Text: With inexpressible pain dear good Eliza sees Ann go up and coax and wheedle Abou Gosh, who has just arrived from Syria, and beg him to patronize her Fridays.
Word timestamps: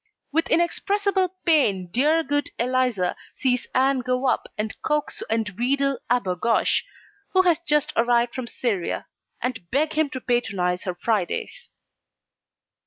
With 0.31 0.49
inexpressible 0.49 1.35
pain 1.45 1.85
dear 1.91 2.23
good 2.23 2.49
Eliza 2.57 3.15
sees 3.35 3.67
Ann 3.75 3.99
go 3.99 4.25
up 4.25 4.47
and 4.57 4.73
coax 4.81 5.21
and 5.29 5.47
wheedle 5.51 5.99
Abou 6.09 6.37
Gosh, 6.37 6.83
who 7.33 7.43
has 7.43 7.59
just 7.59 7.93
arrived 7.95 8.33
from 8.33 8.47
Syria, 8.47 9.05
and 9.43 9.69
beg 9.69 9.93
him 9.93 10.09
to 10.09 10.19
patronize 10.19 10.85
her 10.85 10.95
Fridays. 10.95 11.69